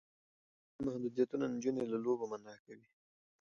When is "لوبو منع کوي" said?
2.05-2.87